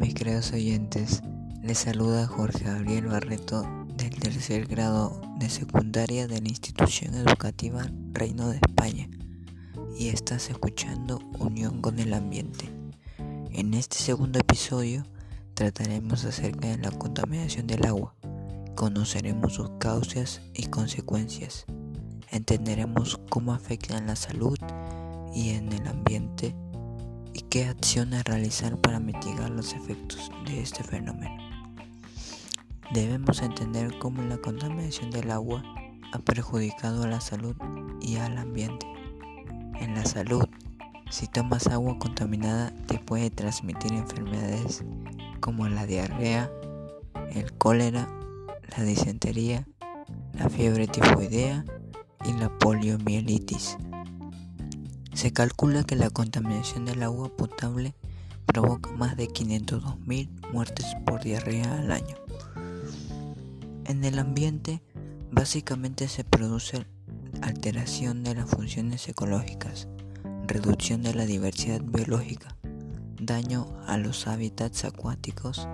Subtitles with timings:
[0.00, 1.22] Mis queridos oyentes,
[1.62, 3.64] les saluda Jorge Gabriel Barreto
[3.96, 9.08] del tercer grado de secundaria de la institución educativa Reino de España
[9.96, 12.68] y estás escuchando Unión con el Ambiente.
[13.52, 15.04] En este segundo episodio
[15.54, 18.14] trataremos acerca de la contaminación del agua,
[18.74, 21.66] conoceremos sus causas y consecuencias,
[22.30, 24.58] entenderemos cómo afectan la salud
[25.32, 26.54] y en el ambiente
[27.34, 31.36] y qué acciones realizar para mitigar los efectos de este fenómeno.
[32.92, 35.62] Debemos entender cómo la contaminación del agua
[36.12, 37.56] ha perjudicado a la salud
[38.00, 38.86] y al ambiente.
[39.80, 40.44] En la salud,
[41.10, 44.84] si tomas agua contaminada te puede transmitir enfermedades
[45.40, 46.50] como la diarrea,
[47.34, 48.08] el cólera,
[48.76, 49.66] la disentería,
[50.34, 51.64] la fiebre tifoidea
[52.24, 53.76] y la poliomielitis.
[55.14, 57.94] Se calcula que la contaminación del agua potable
[58.46, 62.16] provoca más de 502.000 muertes por diarrea al año.
[63.84, 64.82] En el ambiente,
[65.30, 66.86] básicamente se produce
[67.42, 69.88] alteración de las funciones ecológicas,
[70.46, 72.56] reducción de la diversidad biológica,
[73.20, 75.68] daño a los hábitats acuáticos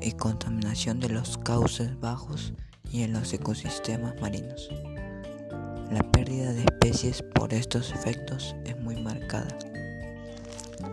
[0.00, 2.54] y contaminación de los cauces bajos
[2.90, 4.70] y en los ecosistemas marinos.
[5.90, 6.64] La pérdida de
[7.34, 9.58] por estos efectos es muy marcada.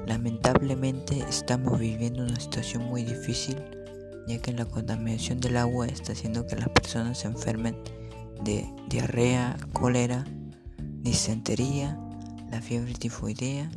[0.08, 3.58] Lamentablemente estamos viviendo una situación muy difícil
[4.26, 7.76] ya que la contaminación del agua está haciendo que las personas se enfermen
[8.44, 10.24] de diarrea, cólera,
[11.02, 12.00] disentería,
[12.50, 13.70] la fiebre tifoidea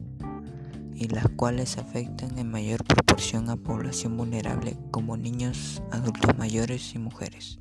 [0.94, 6.98] y las cuales afectan en mayor proporción a población vulnerable como niños, adultos mayores y
[6.98, 7.58] mujeres.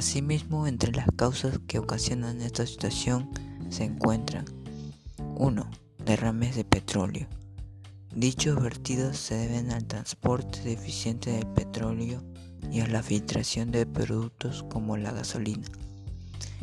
[0.00, 3.28] Asimismo, entre las causas que ocasionan esta situación
[3.68, 4.46] se encuentran
[5.36, 5.70] 1.
[6.06, 7.28] Derrames de petróleo.
[8.14, 12.24] Dichos vertidos se deben al transporte deficiente del petróleo
[12.72, 15.68] y a la filtración de productos como la gasolina,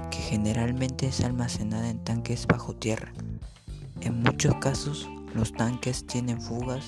[0.09, 3.13] que generalmente es almacenada en tanques bajo tierra.
[4.01, 6.85] En muchos casos, los tanques tienen fugas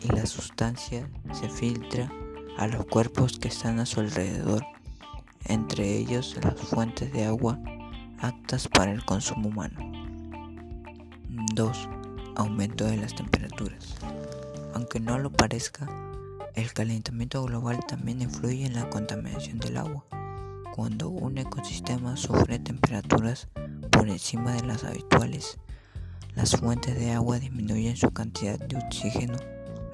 [0.00, 1.06] y la sustancia
[1.38, 2.10] se filtra
[2.56, 4.64] a los cuerpos que están a su alrededor
[5.46, 7.58] entre ellos las fuentes de agua
[8.18, 9.78] aptas para el consumo humano.
[11.54, 11.88] 2.
[12.36, 13.96] Aumento de las temperaturas.
[14.74, 15.88] Aunque no lo parezca,
[16.54, 20.04] el calentamiento global también influye en la contaminación del agua.
[20.74, 23.48] Cuando un ecosistema sufre temperaturas
[23.90, 25.58] por encima de las habituales,
[26.34, 29.36] las fuentes de agua disminuyen su cantidad de oxígeno,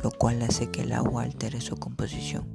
[0.03, 2.47] lo cual hace que el agua altere su composición.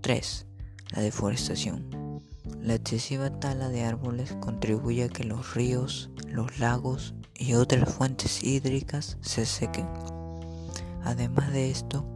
[0.00, 0.45] 3.
[0.94, 2.22] La deforestación.
[2.62, 8.42] La excesiva tala de árboles contribuye a que los ríos, los lagos y otras fuentes
[8.44, 9.88] hídricas se sequen.
[11.02, 12.06] Además de esto,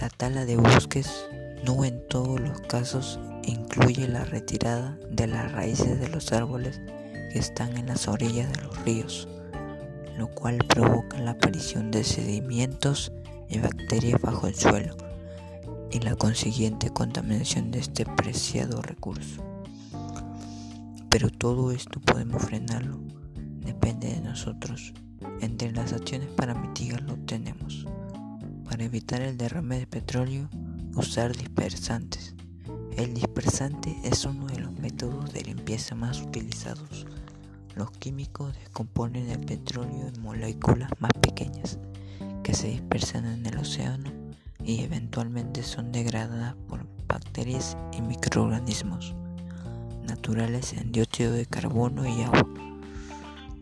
[0.00, 1.28] la tala de bosques
[1.64, 6.80] no en todos los casos incluye la retirada de las raíces de los árboles
[7.32, 9.28] que están en las orillas de los ríos,
[10.16, 13.12] lo cual provoca la aparición de sedimentos
[13.48, 15.07] y bacterias bajo el suelo
[15.90, 19.42] y la consiguiente contaminación de este preciado recurso.
[21.08, 22.98] Pero todo esto podemos frenarlo,
[23.60, 24.92] depende de nosotros.
[25.40, 27.86] Entre las acciones para mitigarlo tenemos,
[28.64, 30.48] para evitar el derrame de petróleo,
[30.94, 32.34] usar dispersantes.
[32.96, 37.06] El dispersante es uno de los métodos de limpieza más utilizados.
[37.76, 41.78] Los químicos descomponen el petróleo en moléculas más pequeñas
[42.42, 44.17] que se dispersan en el océano
[44.68, 49.14] y eventualmente son degradadas por bacterias y microorganismos
[50.06, 52.46] naturales en dióxido de carbono y agua.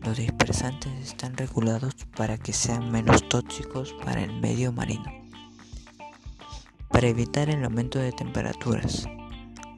[0.03, 5.09] Los dispersantes están regulados para que sean menos tóxicos para el medio marino.
[6.89, 9.07] Para evitar el aumento de temperaturas,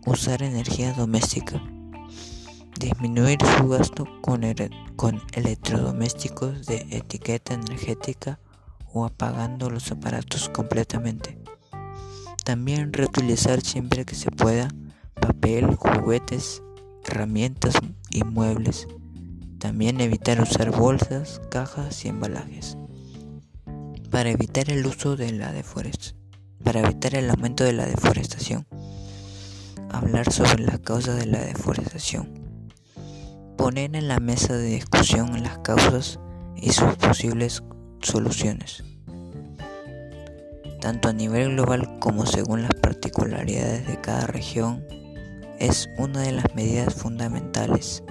[0.08, 1.62] usar energía doméstica,
[2.80, 8.40] disminuir su gasto con, electrodomésticos de etiqueta energética
[8.94, 11.38] o apagando los aparatos completamente.
[12.44, 14.70] También reutilizar siempre que se pueda
[15.20, 16.64] papel, juguetes,
[17.06, 17.76] herramientas
[18.10, 18.88] y muebles.
[19.60, 22.78] También evitar usar bolsas, cajas y embalajes.
[24.10, 26.18] Para evitar el uso de la deforestación.
[26.64, 28.66] Para evitar el aumento de la deforestación.
[29.92, 32.30] Hablar sobre las causas de la deforestación.
[33.58, 36.20] Poner en la mesa de discusión las causas
[36.56, 37.64] y sus posibles
[38.02, 38.84] soluciones,
[40.80, 44.84] tanto a nivel global como según las particularidades de cada región,
[45.60, 48.04] es una de las medidas fundamentales.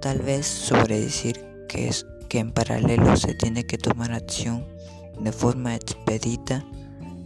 [0.00, 4.64] Tal vez sobre decir que es que en paralelo se tiene que tomar acción
[5.20, 6.64] de forma expedita,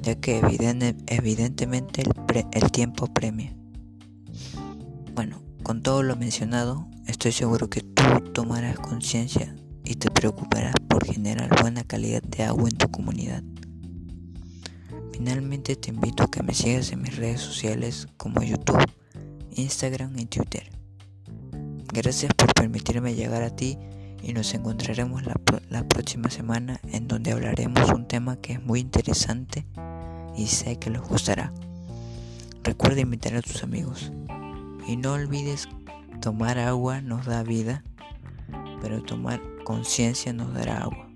[0.01, 3.55] ya que evidentemente el, el tiempo premia.
[5.15, 9.55] Bueno, con todo lo mencionado, estoy seguro que tú tomarás conciencia
[9.89, 13.43] y te preocuparás por generar buena calidad de agua en tu comunidad.
[15.13, 18.85] Finalmente te invito a que me sigas en mis redes sociales como YouTube,
[19.57, 20.71] Instagram y Twitter.
[21.91, 23.79] Gracias por permitirme llegar a ti
[24.23, 25.41] y nos encontraremos la,
[25.71, 29.65] la, próxima semana en donde hablaremos un tema que es muy interesante
[30.37, 31.51] y sé que les gustará.
[32.63, 34.13] Recuerda invitar a tus amigos
[34.87, 35.67] y no olvides
[36.21, 37.83] tomar agua nos da vida,
[38.81, 41.08] pero tomar conciencia nos dará agua.